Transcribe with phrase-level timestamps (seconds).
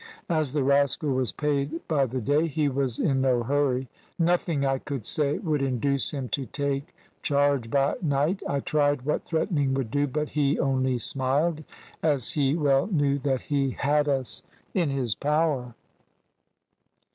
[0.29, 4.79] As the rascal was paid by the day he was in no hurry; nothing I
[4.79, 8.41] could say would induce him to take charge by night.
[8.49, 11.63] I tried what threatening would do, but he only smiled,
[12.01, 14.41] as he well knew that he had us
[14.73, 15.75] in his power.